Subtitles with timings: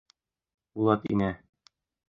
[0.79, 1.31] Булат инә.